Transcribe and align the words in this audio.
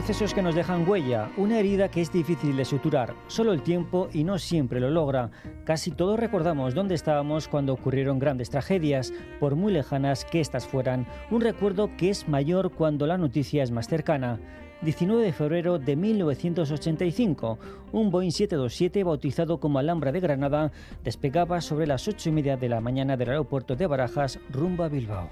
Sucesos 0.00 0.32
que 0.32 0.40
nos 0.40 0.54
dejan 0.54 0.88
huella, 0.88 1.30
una 1.36 1.58
herida 1.58 1.90
que 1.90 2.00
es 2.00 2.10
difícil 2.10 2.56
de 2.56 2.64
suturar, 2.64 3.12
solo 3.26 3.52
el 3.52 3.60
tiempo 3.60 4.08
y 4.14 4.24
no 4.24 4.38
siempre 4.38 4.80
lo 4.80 4.88
logra. 4.88 5.30
Casi 5.64 5.90
todos 5.90 6.18
recordamos 6.18 6.74
dónde 6.74 6.94
estábamos 6.94 7.48
cuando 7.48 7.74
ocurrieron 7.74 8.18
grandes 8.18 8.48
tragedias, 8.48 9.12
por 9.38 9.56
muy 9.56 9.74
lejanas 9.74 10.24
que 10.24 10.40
éstas 10.40 10.66
fueran, 10.66 11.06
un 11.30 11.42
recuerdo 11.42 11.90
que 11.98 12.08
es 12.08 12.26
mayor 12.30 12.70
cuando 12.72 13.06
la 13.06 13.18
noticia 13.18 13.62
es 13.62 13.72
más 13.72 13.88
cercana. 13.88 14.40
19 14.80 15.22
de 15.22 15.32
febrero 15.34 15.78
de 15.78 15.94
1985, 15.96 17.58
un 17.92 18.10
Boeing 18.10 18.30
727 18.30 19.04
bautizado 19.04 19.60
como 19.60 19.80
Alhambra 19.80 20.12
de 20.12 20.20
Granada 20.20 20.72
despegaba 21.04 21.60
sobre 21.60 21.86
las 21.86 22.08
8 22.08 22.30
y 22.30 22.32
media 22.32 22.56
de 22.56 22.70
la 22.70 22.80
mañana 22.80 23.18
del 23.18 23.28
aeropuerto 23.28 23.76
de 23.76 23.86
Barajas 23.86 24.38
rumbo 24.50 24.82
a 24.82 24.88
Bilbao. 24.88 25.28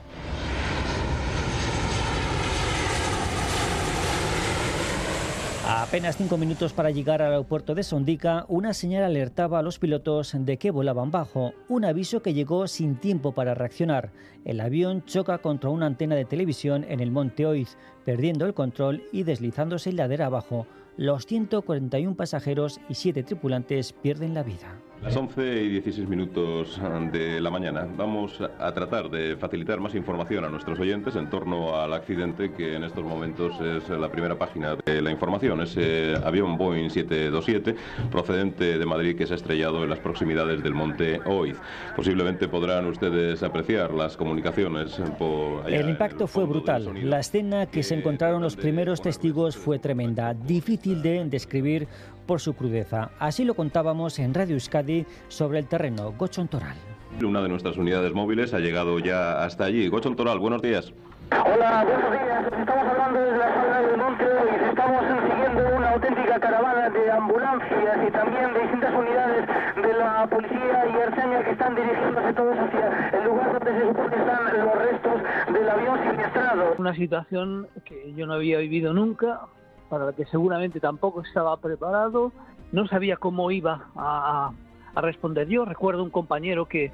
A 5.69 5.83
apenas 5.83 6.17
cinco 6.17 6.39
minutos 6.39 6.73
para 6.73 6.91
llegar 6.91 7.21
al 7.21 7.33
aeropuerto 7.33 7.75
de 7.75 7.83
Sondica, 7.83 8.47
una 8.49 8.73
señal 8.73 9.05
alertaba 9.05 9.59
a 9.59 9.63
los 9.63 9.79
pilotos 9.79 10.33
de 10.35 10.57
que 10.57 10.71
volaban 10.71 11.11
bajo, 11.11 11.53
un 11.69 11.85
aviso 11.85 12.23
que 12.23 12.33
llegó 12.33 12.67
sin 12.69 12.97
tiempo 12.97 13.33
para 13.33 13.53
reaccionar. 13.53 14.11
El 14.47 14.63
avión 14.63 15.05
choca 15.05 15.37
contra 15.37 15.69
una 15.69 15.85
antena 15.85 16.15
de 16.15 16.25
televisión 16.25 16.87
en 16.89 17.01
el 17.01 17.11
monte 17.11 17.45
Oiz, 17.45 17.77
perdiendo 18.07 18.47
el 18.47 18.55
control 18.55 19.03
y 19.13 19.25
deslizándose 19.25 19.93
ladera 19.93 20.25
abajo. 20.25 20.67
Los 20.97 21.27
141 21.27 22.17
pasajeros 22.17 22.81
y 22.89 22.95
7 22.95 23.23
tripulantes 23.23 23.93
pierden 23.93 24.33
la 24.33 24.45
vida. 24.45 24.88
Las 25.03 25.17
11 25.17 25.63
y 25.63 25.69
16 25.69 26.09
minutos 26.09 26.81
de 27.13 27.41
la 27.41 27.51
mañana 27.51 27.87
vamos 27.97 28.41
a 28.41 28.73
tratar 28.73 29.09
de 29.09 29.37
facilitar 29.37 29.79
más 29.79 29.95
información 29.95 30.45
a 30.45 30.49
nuestros 30.49 30.81
oyentes 30.81 31.15
en 31.15 31.31
torno 31.31 31.77
al 31.77 31.93
accidente 31.93 32.51
que 32.53 32.75
en 32.75 32.83
estos 32.83 33.05
momentos 33.05 33.61
es 33.61 33.89
la 33.91 34.11
primera 34.11 34.37
página 34.37 34.75
de 34.85 35.01
la 35.01 35.13
información. 35.13 35.63
Ese 35.63 36.17
avión 36.25 36.59
Boeing 36.59 36.91
727 36.91 37.77
procedente 38.11 38.77
de 38.77 38.87
Madrid 38.87 39.17
que 39.17 39.27
se 39.27 39.35
ha 39.35 39.37
estrellado 39.37 39.85
en 39.85 39.91
las 39.91 40.01
proximidades 40.01 40.65
del 40.65 40.75
monte 40.75 41.21
Oiz. 41.27 41.57
Posiblemente 41.95 42.49
podrán 42.49 42.87
ustedes 42.87 43.45
apreciar 43.45 43.95
las 43.95 44.17
comunicaciones 44.17 45.01
por 45.17 45.65
allá 45.65 45.79
El 45.79 45.91
impacto 45.91 46.27
fue 46.27 46.45
brutal. 46.45 46.91
La 47.09 47.21
escena 47.21 47.67
que 47.67 47.85
se 47.85 47.95
encontraron 47.95 48.43
los 48.43 48.57
primeros 48.57 49.01
testigos 49.01 49.57
fue 49.57 49.79
tremenda, 49.79 50.35
difícil 50.35 51.03
de 51.03 51.25
describir 51.27 51.87
por 52.29 52.41
su 52.41 52.55
crudeza. 52.55 53.11
Así 53.19 53.45
lo 53.45 53.55
contábamos 53.55 54.19
en 54.19 54.35
Radio 54.35 54.55
Euskadi 54.55 55.07
sobre 55.29 55.59
el 55.59 55.67
terreno 55.67 56.13
Gochon 56.13 56.47
Toral. 56.47 56.77
Una 57.25 57.41
de 57.41 57.49
nuestras 57.49 57.79
unidades 57.79 58.13
móviles 58.13 58.53
ha 58.53 58.59
llegado 58.59 58.99
ya 58.99 59.43
hasta 59.43 59.65
allí. 59.65 59.89
Gochon 59.89 60.15
Toral, 60.15 60.39
buenos 60.39 60.61
días. 60.61 60.93
Hola, 61.33 61.85
buenos 61.85 62.11
días. 62.13 62.45
Estamos 62.61 62.87
hablando 62.87 63.21
desde 63.21 63.39
la 63.39 63.55
zona 63.55 63.81
del 63.81 63.97
monte 63.97 64.25
y 64.25 64.69
estamos 64.69 65.03
siguiendo 65.31 65.77
una 65.77 65.91
auténtica 65.91 66.39
caravana 66.39 66.91
de 66.91 67.11
ambulancias 67.11 67.97
y 68.07 68.11
también 68.13 68.53
de 68.53 68.61
distintas 68.61 68.95
unidades 68.95 69.47
de 69.77 69.93
la 69.95 70.27
policía 70.29 70.85
y 70.87 71.01
Arseña 71.01 71.45
que 71.45 71.51
están 71.51 71.75
dirigiéndose 71.75 72.33
todos 72.35 72.57
hacia 72.59 73.09
el 73.19 73.25
lugar 73.25 73.53
donde 73.55 73.73
se 73.73 73.87
supone 73.89 74.17
están 74.17 74.67
los 74.67 74.75
restos 74.75 75.23
del 75.55 75.69
avión 75.69 75.99
siniestrado. 76.11 76.75
Una 76.77 76.95
situación 76.95 77.69
que 77.87 78.13
yo 78.15 78.27
no 78.27 78.35
había 78.35 78.59
vivido 78.59 78.93
nunca, 78.93 79.41
para 79.89 80.07
la 80.07 80.13
que 80.13 80.25
seguramente 80.27 80.81
tampoco 80.81 81.23
estaba 81.23 81.57
preparado, 81.59 82.33
no 82.73 82.87
sabía 82.87 83.17
cómo 83.17 83.51
iba 83.51 83.91
a, 83.97 84.53
responder 84.97 85.47
yo. 85.47 85.65
Recuerdo 85.65 86.03
un 86.03 86.11
compañero 86.11 86.67
que, 86.67 86.91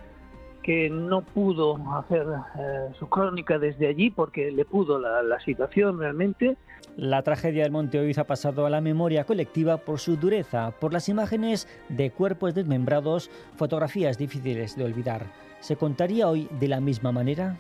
que 0.63 0.91
no 0.91 1.23
pudo 1.23 1.79
hacer 1.97 2.27
eh, 2.59 2.89
su 2.99 3.09
crónica 3.09 3.59
desde 3.59 3.87
allí 3.87 4.11
porque 4.11 4.51
le 4.51 4.67
pudo 4.67 4.99
la, 4.99 5.23
la, 5.23 5.41
situación 5.41 5.99
realmente. 5.99 6.57
La 6.97 7.23
tragedia 7.23 7.63
del 7.63 7.73
Monte 7.73 7.99
Oiz 7.99 8.19
ha 8.19 8.25
pasado 8.25 8.67
a 8.67 8.71
la 8.71 8.83
memoria 8.83 9.25
colectiva 9.25 9.79
por 9.79 10.01
su 10.01 10.17
dureza, 10.17 10.73
por 10.81 10.93
las 10.93 11.09
imágenes 11.09 11.67
de 11.89 12.11
cuerpos 12.11 12.55
desmembrados, 12.55 13.31
fotografías 13.57 14.19
difíciles 14.19 14.77
de 14.77 14.85
olvidar. 14.85 15.23
¿Se 15.61 15.77
contaría 15.77 16.29
hoy 16.29 16.47
de 16.61 16.69
la 16.69 16.81
misma 16.81 17.11
manera? 17.11 17.57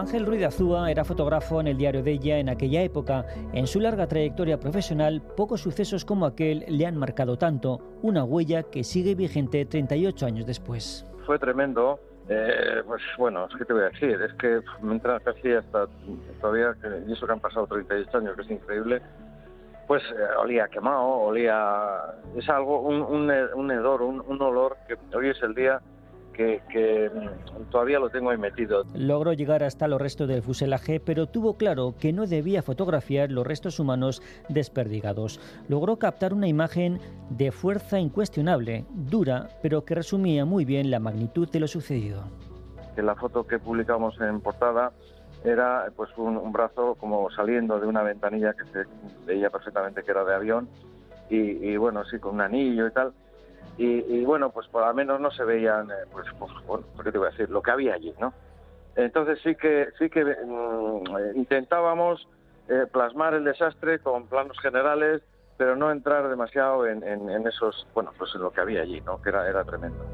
Ángel 0.00 0.24
Ruiz 0.24 0.42
Azúa 0.46 0.90
era 0.90 1.04
fotógrafo 1.04 1.60
en 1.60 1.66
el 1.66 1.76
diario 1.76 2.02
de 2.02 2.12
ella 2.12 2.38
en 2.38 2.48
aquella 2.48 2.80
época. 2.80 3.26
En 3.52 3.66
su 3.66 3.80
larga 3.80 4.06
trayectoria 4.06 4.58
profesional, 4.58 5.20
pocos 5.36 5.60
sucesos 5.60 6.06
como 6.06 6.24
aquel 6.24 6.64
le 6.68 6.86
han 6.86 6.96
marcado 6.96 7.36
tanto, 7.36 7.80
una 8.00 8.24
huella 8.24 8.62
que 8.62 8.82
sigue 8.82 9.14
vigente 9.14 9.66
38 9.66 10.24
años 10.24 10.46
después. 10.46 11.04
Fue 11.26 11.38
tremendo. 11.38 12.00
Eh, 12.30 12.82
pues 12.86 13.02
bueno, 13.18 13.46
es 13.46 13.54
que 13.58 13.64
te 13.66 13.74
voy 13.74 13.82
a 13.82 13.90
decir, 13.90 14.18
es 14.22 14.32
que 14.34 14.62
mientras 14.80 15.22
casi 15.22 15.52
hasta 15.52 15.86
todavía, 16.40 16.74
y 17.06 17.12
eso 17.12 17.26
que 17.26 17.32
han 17.32 17.40
pasado 17.40 17.66
38 17.66 18.16
años, 18.16 18.36
que 18.36 18.42
es 18.42 18.50
increíble, 18.52 19.02
pues 19.86 20.02
eh, 20.04 20.36
olía 20.38 20.66
quemado, 20.68 21.04
olía... 21.04 22.14
Es 22.36 22.48
algo, 22.48 22.80
un, 22.80 23.02
un, 23.02 23.30
un 23.54 23.70
hedor, 23.70 24.00
un, 24.00 24.22
un 24.26 24.40
olor 24.40 24.78
que 24.88 24.96
hoy 25.14 25.28
es 25.28 25.42
el 25.42 25.54
día 25.54 25.82
que, 26.40 26.62
que, 26.72 27.10
todavía 27.70 27.98
lo 27.98 28.08
tengo 28.08 28.30
ahí 28.30 28.38
metido. 28.38 28.84
Logró 28.94 29.34
llegar 29.34 29.62
hasta 29.62 29.86
los 29.88 30.00
restos 30.00 30.26
del 30.26 30.42
fuselaje, 30.42 30.98
pero 30.98 31.26
tuvo 31.26 31.58
claro 31.58 31.94
que 32.00 32.14
no 32.14 32.26
debía 32.26 32.62
fotografiar 32.62 33.30
los 33.30 33.46
restos 33.46 33.78
humanos 33.78 34.22
desperdigados. 34.48 35.38
Logró 35.68 35.98
captar 35.98 36.32
una 36.32 36.48
imagen 36.48 36.98
de 37.28 37.52
fuerza 37.52 37.98
incuestionable, 37.98 38.86
dura, 38.88 39.48
pero 39.60 39.84
que 39.84 39.94
resumía 39.94 40.46
muy 40.46 40.64
bien 40.64 40.90
la 40.90 40.98
magnitud 40.98 41.46
de 41.50 41.60
lo 41.60 41.68
sucedido. 41.68 42.22
Que 42.94 43.02
la 43.02 43.16
foto 43.16 43.46
que 43.46 43.58
publicamos 43.58 44.18
en 44.22 44.40
portada 44.40 44.92
era 45.44 45.92
pues 45.94 46.08
un, 46.16 46.38
un, 46.38 46.52
brazo 46.52 46.94
como 46.94 47.30
saliendo 47.30 47.78
de 47.78 47.86
una 47.86 48.02
ventanilla 48.02 48.54
que 48.54 48.64
se 48.72 48.88
veía 49.26 49.50
perfectamente 49.50 50.02
que 50.02 50.10
era 50.10 50.24
de 50.24 50.34
avión 50.34 50.68
y, 51.28 51.36
y 51.36 51.76
bueno, 51.76 52.02
sí, 52.04 52.18
con 52.18 52.34
un 52.36 52.40
anillo 52.40 52.86
y 52.86 52.92
tal 52.92 53.12
y, 53.76 54.04
y, 54.14 54.24
bueno, 54.24 54.50
pues 54.50 54.66
por 54.68 54.86
lo 54.86 54.92
menos 54.92 55.20
no 55.20 55.30
se 55.30 55.44
veían, 55.44 55.90
eh, 55.90 56.06
pues, 56.12 56.26
pues, 56.38 56.52
bueno, 56.66 56.84
¿qué 57.02 57.10
te 57.10 57.18
voy 57.18 57.28
a 57.28 57.30
decir? 57.30 57.48
Lo 57.48 57.62
que 57.62 57.70
había 57.70 57.94
allí, 57.94 58.14
¿no? 58.20 58.34
Entonces 58.96 59.38
sí 59.42 59.54
que, 59.54 59.88
sí 59.98 60.10
que 60.10 60.24
mm, 60.24 61.36
intentábamos 61.36 62.28
eh, 62.68 62.86
plasmar 62.92 63.34
el 63.34 63.44
desastre 63.44 63.98
con 64.00 64.26
planos 64.26 64.58
generales, 64.60 65.22
pero 65.56 65.76
no 65.76 65.90
entrar 65.90 66.28
demasiado 66.28 66.86
en, 66.86 67.02
en, 67.02 67.30
en, 67.30 67.46
esos, 67.46 67.86
bueno, 67.94 68.12
pues 68.18 68.34
en 68.34 68.42
lo 68.42 68.50
que 68.50 68.60
había 68.60 68.82
allí, 68.82 69.00
¿no? 69.02 69.20
Que 69.22 69.30
era, 69.30 69.48
era 69.48 69.64
tremendo. 69.64 70.04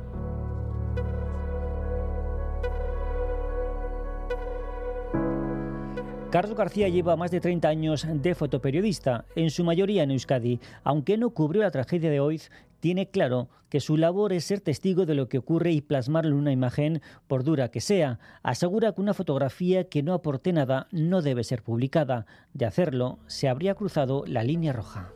Carlos 6.37 6.59
García 6.59 6.91
lleva 6.91 7.17
más 7.17 7.31
de 7.31 7.41
30 7.41 7.67
años 7.67 8.07
de 8.13 8.35
fotoperiodista, 8.35 9.25
en 9.37 9.49
su 9.49 9.65
mayoría 9.65 10.03
en 10.03 10.11
Euskadi. 10.11 10.61
Aunque 10.85 11.17
no 11.17 11.31
cubrió 11.31 11.63
la 11.63 11.71
tragedia 11.71 12.11
de 12.11 12.21
hoy, 12.21 12.43
tiene 12.79 13.09
claro 13.09 13.49
que 13.71 13.81
su 13.81 13.97
labor 13.97 14.35
es 14.35 14.45
ser 14.45 14.61
testigo 14.61 15.07
de 15.07 15.15
lo 15.15 15.31
que 15.31 15.39
ocurre 15.39 15.71
y 15.71 15.81
plasmarlo 15.81 16.33
en 16.33 16.37
una 16.37 16.53
imagen, 16.53 17.01
por 17.27 17.43
dura 17.43 17.71
que 17.71 17.81
sea. 17.81 18.19
Asegura 18.43 18.93
que 18.93 19.01
una 19.01 19.15
fotografía 19.15 19.89
que 19.89 20.03
no 20.03 20.13
aporte 20.13 20.53
nada 20.53 20.89
no 20.93 21.23
debe 21.23 21.43
ser 21.43 21.63
publicada. 21.63 22.27
De 22.53 22.67
hacerlo, 22.67 23.19
se 23.29 23.49
habría 23.49 23.75
cruzado 23.75 24.23
la 24.27 24.45
línea 24.45 24.75
roja 24.75 25.15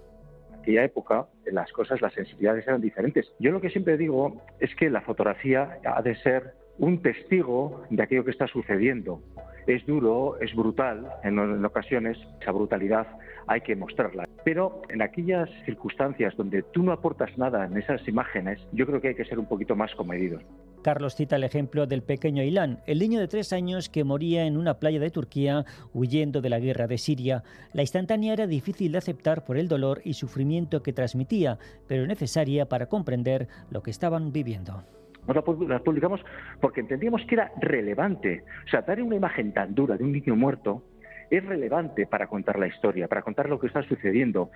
aquella 0.59 0.85
época 0.85 1.27
las 1.53 1.73
cosas, 1.73 2.01
las 2.01 2.15
sensibilidades 2.15 2.67
eran 2.67 2.81
diferentes. 2.81 3.33
Yo 3.39 3.51
lo 3.51 3.61
que 3.61 3.71
siempre 3.71 3.97
digo 3.97 4.41
es 4.59 4.75
que 4.75 4.89
la 4.89 5.01
fotografía 5.01 5.81
ha 5.85 6.01
de 6.01 6.15
ser 6.17 6.55
un 6.79 7.03
testigo 7.03 7.83
de 7.91 8.03
aquello 8.03 8.25
que 8.25 8.31
está 8.31 8.47
sucediendo. 8.47 9.23
Es 9.67 9.85
duro, 9.87 10.39
es 10.41 10.55
brutal 10.55 11.07
en, 11.23 11.65
ocasiones, 11.65 12.19
esa 12.41 12.53
brutalidad 12.53 13.07
hay 13.47 13.61
que 13.61 13.77
mostrarla. 13.77 14.29
Pero 14.45 14.83
en 14.89 15.03
aquellas 15.03 15.51
circunstancias 15.65 16.37
donde 16.37 16.63
tú 16.63 16.83
no 16.83 16.93
aportas 16.93 17.37
nada 17.37 17.67
en 17.67 17.77
esas 17.77 18.07
imágenes, 18.09 18.61
yo 18.73 18.87
creo 18.87 19.01
que 19.01 19.09
hay 19.09 19.15
que 19.15 19.25
ser 19.25 19.39
un 19.39 19.47
poquito 19.47 19.77
más 19.77 19.95
comedidos. 19.95 20.43
Carlos 20.83 21.15
cita 21.15 21.37
el 21.37 21.45
ejemplo 21.45 21.87
del 21.87 22.03
pequeño 22.03 22.43
Ilan, 22.43 22.81
el 22.87 23.01
niño 23.01 23.21
de 23.21 23.29
tres 23.29 23.53
años 23.53 23.91
que 23.91 24.03
moría 24.05 24.47
en 24.47 24.57
una 24.57 24.79
playa 24.79 24.99
de 24.99 25.11
Turquía 25.11 25.65
huyendo 25.93 26.41
de 26.41 26.49
la 26.49 26.59
guerra 26.59 26.87
de 26.87 26.97
Siria. 26.97 27.43
La 27.75 27.83
instantánea 27.83 28.33
era 28.33 28.47
difícil 28.47 28.93
de 28.93 28.99
aceptar 28.99 29.45
por 29.45 29.59
el 29.59 29.69
dolor 29.69 30.01
y 30.05 30.15
sufrimiento 30.15 30.83
que 30.83 30.95
transmitía, 30.95 31.59
pero 31.87 32.07
necesaria 32.07 32.67
para 32.67 32.87
comprender 32.87 33.49
lo 33.71 33.83
que 33.83 33.91
estaban 33.91 34.33
viviendo. 34.33 34.83
La 35.27 35.79
publicamos 35.81 36.21
porque 36.61 36.81
entendíamos 36.81 37.23
que 37.27 37.37
era 37.37 37.53
relevante. 37.61 38.45
O 38.67 38.69
sea, 38.69 38.83
dar 38.83 39.01
una 39.03 39.17
imagen 39.17 39.53
tan 39.53 39.75
dura 39.75 39.97
de 39.97 40.05
un 40.05 40.13
niño 40.13 40.35
muerto 40.35 40.83
es 41.31 41.45
relevante 41.45 42.07
para 42.07 42.27
contar 42.27 42.59
la 42.59 42.67
historia, 42.67 43.07
para 43.07 43.23
contar 43.23 43.49
lo 43.49 43.59
que 43.61 43.69
está 43.69 43.83
sucediendo. 43.83 44.51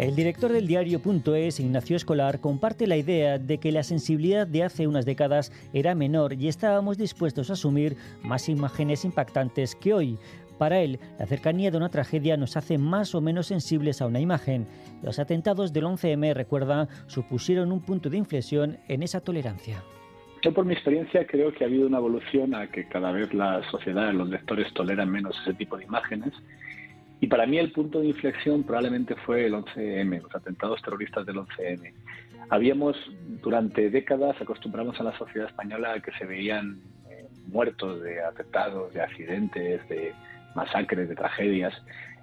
El 0.00 0.16
director 0.16 0.50
del 0.50 0.66
diario.es, 0.66 1.60
Ignacio 1.60 1.94
Escolar, 1.94 2.40
comparte 2.40 2.86
la 2.86 2.96
idea 2.96 3.36
de 3.36 3.58
que 3.58 3.70
la 3.70 3.82
sensibilidad 3.82 4.46
de 4.46 4.62
hace 4.62 4.86
unas 4.86 5.04
décadas 5.04 5.52
era 5.74 5.94
menor 5.94 6.32
y 6.32 6.48
estábamos 6.48 6.96
dispuestos 6.96 7.50
a 7.50 7.52
asumir 7.52 7.96
más 8.22 8.48
imágenes 8.48 9.04
impactantes 9.04 9.74
que 9.74 9.92
hoy. 9.92 10.16
Para 10.56 10.80
él, 10.80 10.98
la 11.18 11.26
cercanía 11.26 11.70
de 11.70 11.76
una 11.76 11.90
tragedia 11.90 12.38
nos 12.38 12.56
hace 12.56 12.78
más 12.78 13.14
o 13.14 13.20
menos 13.20 13.48
sensibles 13.48 14.00
a 14.00 14.06
una 14.06 14.20
imagen. 14.20 14.66
Los 15.02 15.18
atentados 15.18 15.70
del 15.70 15.84
11M, 15.84 16.32
recuerda, 16.32 16.88
supusieron 17.06 17.70
un 17.70 17.82
punto 17.82 18.08
de 18.08 18.16
inflexión 18.16 18.78
en 18.88 19.02
esa 19.02 19.20
tolerancia. 19.20 19.82
Yo 20.40 20.54
por 20.54 20.64
mi 20.64 20.72
experiencia 20.72 21.26
creo 21.26 21.52
que 21.52 21.64
ha 21.64 21.66
habido 21.66 21.86
una 21.86 21.98
evolución 21.98 22.54
a 22.54 22.68
que 22.68 22.88
cada 22.88 23.12
vez 23.12 23.34
la 23.34 23.62
sociedad, 23.70 24.14
los 24.14 24.30
lectores 24.30 24.72
toleran 24.72 25.10
menos 25.10 25.36
ese 25.42 25.52
tipo 25.52 25.76
de 25.76 25.84
imágenes 25.84 26.32
y 27.20 27.26
para 27.26 27.46
mí 27.46 27.58
el 27.58 27.72
punto 27.72 28.00
de 28.00 28.08
inflexión 28.08 28.62
probablemente 28.62 29.14
fue 29.26 29.46
el 29.46 29.52
11M, 29.52 30.22
los 30.22 30.34
atentados 30.34 30.80
terroristas 30.82 31.26
del 31.26 31.36
11M. 31.36 31.92
Habíamos 32.48 32.96
durante 33.42 33.90
décadas 33.90 34.40
acostumbramos 34.40 34.98
a 35.00 35.04
la 35.04 35.16
sociedad 35.18 35.48
española 35.48 35.92
a 35.92 36.00
que 36.00 36.12
se 36.12 36.24
veían 36.24 36.80
eh, 37.10 37.26
muertos 37.48 38.02
de 38.02 38.22
atentados, 38.24 38.92
de 38.94 39.02
accidentes, 39.02 39.86
de 39.88 40.14
masacres, 40.54 41.08
de 41.08 41.14
tragedias 41.14 41.74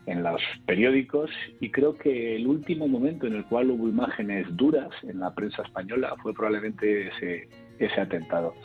en 0.07 0.23
los 0.23 0.41
periódicos 0.65 1.29
y 1.59 1.69
creo 1.69 1.95
que 1.95 2.35
el 2.35 2.47
último 2.47 2.87
momento 2.87 3.27
en 3.27 3.35
el 3.35 3.45
cual 3.45 3.69
hubo 3.69 3.87
imágenes 3.87 4.47
duras 4.55 4.89
en 5.03 5.19
la 5.19 5.33
prensa 5.35 5.61
española 5.61 6.15
fue 6.23 6.33
probablemente 6.33 7.09
ese, 7.09 7.47
ese 7.77 8.01
atentado. 8.01 8.55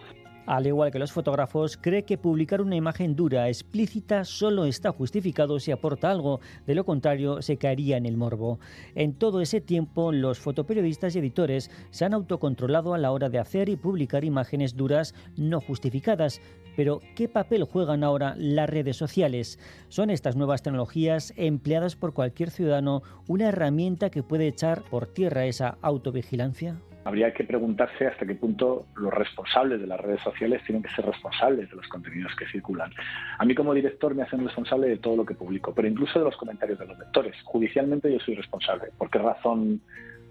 Al 0.44 0.67
igual 0.67 0.91
que 0.91 0.99
los 0.99 1.12
fotógrafos, 1.12 1.79
cree 1.81 2.03
que 2.03 2.19
publicar 2.19 2.61
una 2.61 2.75
imagen 2.75 3.15
dura, 3.15 3.49
explícita, 3.49 4.25
solo 4.25 4.65
está 4.65 4.91
justificado 4.91 5.61
si 5.61 5.71
aporta 5.71 6.11
algo, 6.11 6.41
de 6.67 6.75
lo 6.75 6.85
contrario 6.85 7.43
se 7.43 7.59
caería 7.59 7.97
en 7.97 8.06
el 8.06 8.17
morbo. 8.17 8.59
En 8.97 9.15
todo 9.15 9.41
ese 9.41 9.61
tiempo, 9.61 10.11
los 10.11 10.41
fotoperiodistas 10.41 11.15
y 11.15 11.21
editores 11.21 11.71
se 11.91 12.05
han 12.05 12.12
autocontrolado 12.12 12.93
a 12.93 12.99
la 12.99 13.12
hora 13.12 13.29
de 13.29 13.39
hacer 13.39 13.69
y 13.69 13.77
publicar 13.77 14.25
imágenes 14.25 14.77
duras 14.77 15.15
no 15.37 15.61
justificadas. 15.61 16.41
Pero, 16.75 17.00
¿qué 17.15 17.29
papel 17.29 17.62
juegan 17.62 18.03
ahora 18.03 18.35
las 18.37 18.69
redes 18.69 18.97
sociales? 18.97 19.61
¿Son 19.89 20.11
estas 20.11 20.35
nuevas 20.35 20.62
tecnologías 20.62 21.33
empleadas 21.37 21.94
por 21.94 22.15
cualquier 22.15 22.50
ciudadano 22.50 23.05
una 23.29 23.49
herramienta 23.49 24.11
que 24.11 24.25
puede 24.25 24.49
echar 24.49 24.83
por 24.91 25.06
tierra 25.06 25.47
esa 25.47 25.79
autovigilancia? 25.83 26.81
Habría 27.04 27.32
que 27.32 27.44
preguntarse 27.44 28.06
hasta 28.06 28.26
qué 28.26 28.34
punto 28.34 28.87
los 28.96 29.12
responsables 29.12 29.81
de 29.81 29.87
las 29.87 30.00
redes 30.00 30.20
sociales 30.22 30.62
tienen 30.64 30.82
que 30.82 30.90
ser 30.90 31.04
responsables 31.04 31.69
de 31.70 31.76
los 31.76 31.87
contenidos 31.88 32.34
que 32.37 32.46
circulan. 32.46 32.93
A 33.38 33.44
mí 33.44 33.54
como 33.54 33.75
director 33.75 34.14
me 34.14 34.22
hacen 34.22 34.44
responsable 34.44 34.88
de 34.88 34.99
todo 34.99 35.16
lo 35.16 35.25
que 35.25 35.34
publico, 35.34 35.75
pero 35.75 35.88
incluso 35.88 36.19
de 36.19 36.25
los 36.26 36.37
comentarios 36.37 36.78
de 36.78 36.87
los 36.87 36.99
lectores. 36.99 37.37
Judicialmente 37.44 38.12
yo 38.12 38.20
soy 38.20 38.34
responsable. 38.34 38.90
¿Por 38.99 39.10
qué 39.10 39.19
razón 39.19 39.81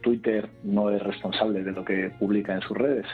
Twitter 0.02 0.50
no 0.64 0.90
es 0.90 1.02
responsable 1.02 1.64
de 1.64 1.72
lo 1.72 1.84
que 1.86 2.12
publica 2.20 2.54
en 2.54 2.62
sus 2.62 2.78
redes? 2.78 3.06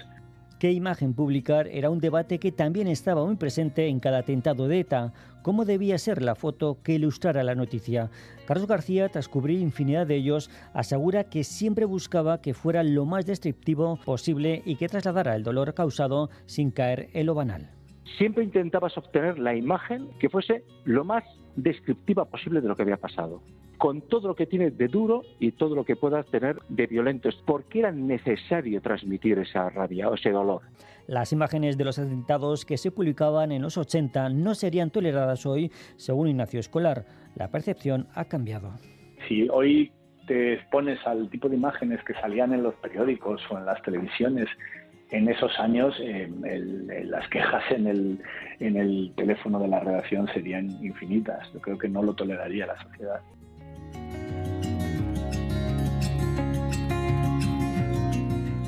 Qué 0.59 0.71
imagen 0.71 1.13
publicar 1.13 1.67
era 1.67 1.89
un 1.89 1.99
debate 1.99 2.39
que 2.39 2.51
también 2.51 2.87
estaba 2.87 3.25
muy 3.25 3.35
presente 3.35 3.87
en 3.87 3.99
cada 3.99 4.19
atentado 4.19 4.67
de 4.67 4.79
ETA. 4.79 5.13
¿Cómo 5.41 5.65
debía 5.65 5.97
ser 5.97 6.21
la 6.21 6.35
foto 6.35 6.79
que 6.83 6.93
ilustrara 6.93 7.43
la 7.43 7.55
noticia? 7.55 8.09
Carlos 8.45 8.67
García, 8.67 9.09
tras 9.09 9.29
cubrir 9.29 9.59
infinidad 9.59 10.07
de 10.07 10.15
ellos, 10.15 10.49
asegura 10.73 11.25
que 11.25 11.43
siempre 11.43 11.85
buscaba 11.85 12.41
que 12.41 12.53
fuera 12.53 12.83
lo 12.83 13.05
más 13.05 13.25
descriptivo 13.25 13.97
posible 14.03 14.61
y 14.65 14.75
que 14.75 14.87
trasladara 14.87 15.35
el 15.35 15.43
dolor 15.43 15.73
causado 15.73 16.29
sin 16.45 16.71
caer 16.71 17.09
en 17.13 17.25
lo 17.25 17.35
banal. 17.35 17.69
Siempre 18.17 18.43
intentabas 18.43 18.97
obtener 18.97 19.37
la 19.37 19.55
imagen 19.55 20.09
que 20.19 20.29
fuese 20.29 20.63
lo 20.85 21.03
más 21.03 21.23
descriptiva 21.55 22.25
posible 22.25 22.61
de 22.61 22.67
lo 22.67 22.75
que 22.75 22.83
había 22.83 22.97
pasado 22.97 23.41
con 23.77 24.01
todo 24.01 24.29
lo 24.29 24.35
que 24.35 24.45
tiene 24.45 24.71
de 24.71 24.87
duro 24.87 25.23
y 25.39 25.51
todo 25.51 25.75
lo 25.75 25.83
que 25.85 25.95
pueda 25.95 26.23
tener 26.23 26.57
de 26.69 26.87
violento. 26.87 27.29
¿Por 27.45 27.65
qué 27.65 27.79
era 27.79 27.91
necesario 27.91 28.81
transmitir 28.81 29.39
esa 29.39 29.69
rabia 29.69 30.09
o 30.09 30.15
ese 30.15 30.31
dolor? 30.31 30.61
Las 31.07 31.31
imágenes 31.31 31.77
de 31.77 31.85
los 31.85 31.99
atentados 31.99 32.65
que 32.65 32.77
se 32.77 32.91
publicaban 32.91 33.51
en 33.51 33.61
los 33.61 33.77
80 33.77 34.29
no 34.29 34.55
serían 34.55 34.89
toleradas 34.89 35.45
hoy, 35.45 35.71
según 35.95 36.27
Ignacio 36.27 36.59
Escolar. 36.59 37.05
La 37.35 37.49
percepción 37.49 38.07
ha 38.13 38.25
cambiado. 38.25 38.73
Si 39.27 39.47
hoy 39.49 39.91
te 40.27 40.55
expones 40.55 40.99
al 41.05 41.29
tipo 41.29 41.47
de 41.47 41.55
imágenes 41.55 42.03
que 42.03 42.13
salían 42.15 42.53
en 42.53 42.63
los 42.63 42.75
periódicos 42.75 43.41
o 43.49 43.57
en 43.57 43.65
las 43.65 43.81
televisiones 43.83 44.47
en 45.09 45.29
esos 45.29 45.57
años 45.59 45.95
eh, 46.01 46.29
las 47.05 47.27
quejas 47.29 47.63
en 47.71 47.87
el, 47.87 48.19
en 48.59 48.75
el 48.75 49.13
teléfono 49.15 49.59
de 49.59 49.69
la 49.69 49.79
redacción 49.79 50.27
serían 50.33 50.69
infinitas. 50.83 51.51
Yo 51.53 51.61
creo 51.61 51.77
que 51.77 51.87
no 51.87 52.03
lo 52.03 52.13
toleraría 52.13 52.65
la 52.65 52.81
sociedad. 52.81 53.21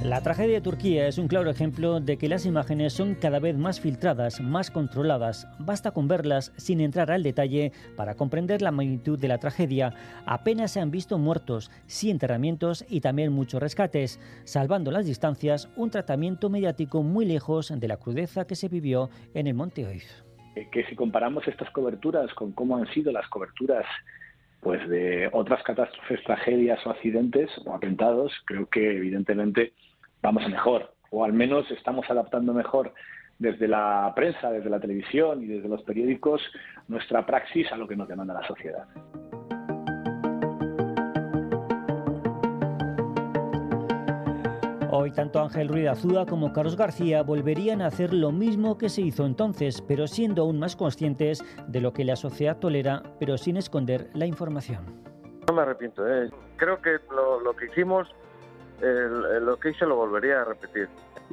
La 0.03 0.21
tragedia 0.21 0.55
de 0.55 0.61
Turquía 0.61 1.07
es 1.09 1.17
un 1.17 1.27
claro 1.27 1.49
ejemplo 1.49 1.99
de 1.99 2.17
que 2.17 2.29
las 2.29 2.45
imágenes 2.45 2.93
son 2.93 3.15
cada 3.15 3.39
vez 3.39 3.57
más 3.57 3.81
filtradas, 3.81 4.39
más 4.39 4.71
controladas. 4.71 5.45
Basta 5.59 5.91
con 5.91 6.07
verlas 6.07 6.53
sin 6.55 6.79
entrar 6.79 7.11
al 7.11 7.21
detalle 7.21 7.73
para 7.97 8.15
comprender 8.15 8.61
la 8.61 8.71
magnitud 8.71 9.19
de 9.19 9.27
la 9.27 9.39
tragedia. 9.39 9.93
Apenas 10.25 10.71
se 10.71 10.79
han 10.79 10.89
visto 10.89 11.17
muertos, 11.17 11.69
sí 11.85 12.09
enterramientos 12.09 12.85
y 12.87 13.01
también 13.01 13.33
muchos 13.33 13.61
rescates, 13.61 14.21
salvando 14.45 14.89
las 14.89 15.05
distancias, 15.05 15.69
un 15.75 15.91
tratamiento 15.91 16.49
mediático 16.49 17.03
muy 17.03 17.25
lejos 17.25 17.77
de 17.77 17.87
la 17.89 17.97
crudeza 17.97 18.47
que 18.47 18.55
se 18.55 18.69
vivió 18.69 19.09
en 19.33 19.47
el 19.47 19.53
Monte 19.53 19.85
Oiz. 19.85 20.23
Eh, 20.55 20.69
que 20.71 20.85
si 20.85 20.95
comparamos 20.95 21.45
estas 21.45 21.69
coberturas 21.71 22.33
con 22.35 22.53
cómo 22.53 22.77
han 22.77 22.87
sido 22.93 23.11
las 23.11 23.27
coberturas 23.27 23.85
pues 24.61 24.87
de 24.89 25.29
otras 25.33 25.61
catástrofes, 25.63 26.23
tragedias 26.23 26.85
o 26.85 26.89
accidentes 26.89 27.49
o 27.65 27.73
atentados, 27.75 28.31
creo 28.45 28.65
que 28.67 28.97
evidentemente 28.97 29.73
vamos 30.21 30.47
mejor, 30.49 30.93
o 31.11 31.23
al 31.23 31.33
menos 31.33 31.69
estamos 31.71 32.09
adaptando 32.09 32.53
mejor 32.53 32.93
desde 33.37 33.67
la 33.67 34.11
prensa, 34.15 34.51
desde 34.51 34.69
la 34.69 34.79
televisión 34.79 35.41
y 35.43 35.47
desde 35.47 35.69
los 35.69 35.81
periódicos 35.83 36.41
nuestra 36.87 37.25
praxis 37.25 37.71
a 37.71 37.77
lo 37.77 37.87
que 37.87 37.95
nos 37.95 38.07
demanda 38.07 38.33
la 38.33 38.45
sociedad. 38.45 38.85
Hoy 44.91 45.11
tanto 45.11 45.39
Ángel 45.39 45.69
Ruiz 45.69 45.87
Azúa 45.87 46.25
como 46.25 46.51
Carlos 46.51 46.75
García 46.75 47.21
volverían 47.23 47.81
a 47.81 47.85
hacer 47.85 48.13
lo 48.13 48.31
mismo 48.31 48.77
que 48.77 48.89
se 48.89 49.01
hizo 49.01 49.25
entonces, 49.25 49.81
pero 49.87 50.07
siendo 50.07 50.41
aún 50.41 50.59
más 50.59 50.75
conscientes 50.75 51.41
de 51.67 51.79
lo 51.79 51.93
que 51.93 52.03
la 52.03 52.15
sociedad 52.15 52.57
tolera, 52.57 53.03
pero 53.19 53.37
sin 53.37 53.55
esconder 53.55 54.09
la 54.13 54.25
información. 54.25 54.83
No 55.47 55.53
me 55.53 55.61
arrepiento, 55.61 56.05
¿eh? 56.05 56.29
creo 56.57 56.81
que 56.81 56.97
lo, 57.11 57.39
lo 57.39 57.55
que 57.55 57.67
hicimos 57.67 58.09
lo 58.81 59.57
que 59.57 59.71
hice 59.71 59.85
lo 59.85 59.95
volvería 59.95 60.41
a 60.41 60.45
repetir. 60.45 60.87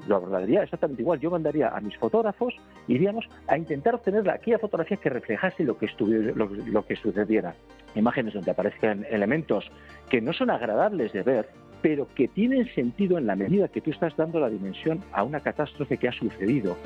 Lo 0.06 0.16
abordaría 0.16 0.62
exactamente 0.62 1.02
igual. 1.02 1.20
Yo 1.20 1.30
mandaría 1.30 1.68
a 1.68 1.80
mis 1.80 1.96
fotógrafos, 1.96 2.54
iríamos 2.86 3.26
a 3.46 3.56
intentar 3.56 3.94
obtener 3.94 4.28
aquella 4.28 4.58
fotografía 4.58 4.98
que 4.98 5.08
reflejase 5.08 5.64
lo 5.64 5.78
que, 5.78 5.88
lo, 5.98 6.46
lo 6.46 6.86
que 6.86 6.96
sucediera. 6.96 7.54
Imágenes 7.94 8.34
donde 8.34 8.50
aparezcan 8.50 9.06
elementos 9.10 9.70
que 10.10 10.20
no 10.20 10.32
son 10.32 10.50
agradables 10.50 11.12
de 11.12 11.22
ver, 11.22 11.48
pero 11.80 12.08
que 12.14 12.28
tienen 12.28 12.66
sentido 12.74 13.18
en 13.18 13.26
la 13.26 13.36
medida 13.36 13.68
que 13.68 13.80
tú 13.80 13.90
estás 13.90 14.16
dando 14.16 14.40
la 14.40 14.50
dimensión 14.50 15.02
a 15.12 15.22
una 15.22 15.40
catástrofe 15.40 15.96
que 15.96 16.08
ha 16.08 16.12
sucedido. 16.12 16.76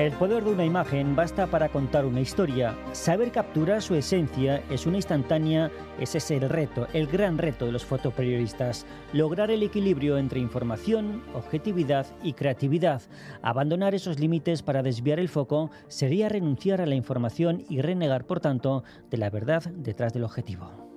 El 0.00 0.12
poder 0.12 0.42
de 0.42 0.52
una 0.52 0.64
imagen 0.64 1.14
basta 1.14 1.46
para 1.46 1.68
contar 1.68 2.06
una 2.06 2.22
historia. 2.22 2.74
Saber 2.92 3.30
capturar 3.30 3.82
su 3.82 3.94
esencia 3.94 4.62
es 4.70 4.86
una 4.86 4.96
instantánea, 4.96 5.70
ese 5.98 6.16
es 6.16 6.30
el 6.30 6.48
reto, 6.48 6.86
el 6.94 7.06
gran 7.06 7.36
reto 7.36 7.66
de 7.66 7.72
los 7.72 7.84
fotoperiodistas. 7.84 8.86
Lograr 9.12 9.50
el 9.50 9.62
equilibrio 9.62 10.16
entre 10.16 10.40
información, 10.40 11.22
objetividad 11.34 12.06
y 12.22 12.32
creatividad. 12.32 13.02
Abandonar 13.42 13.94
esos 13.94 14.18
límites 14.18 14.62
para 14.62 14.82
desviar 14.82 15.20
el 15.20 15.28
foco 15.28 15.70
sería 15.88 16.30
renunciar 16.30 16.80
a 16.80 16.86
la 16.86 16.94
información 16.94 17.66
y 17.68 17.82
renegar, 17.82 18.24
por 18.26 18.40
tanto, 18.40 18.84
de 19.10 19.18
la 19.18 19.28
verdad 19.28 19.64
detrás 19.64 20.14
del 20.14 20.24
objetivo. 20.24 20.89